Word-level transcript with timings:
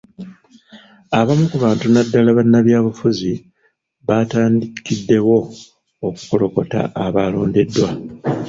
Abamu 1.19 1.45
ku 1.51 1.57
bantu 1.63 1.85
naddala 1.93 2.29
bannabyabufuzi 2.37 3.31
baatandikiddewo 4.07 5.37
okukolokota 6.07 6.79
abaalondeddwa. 7.05 7.89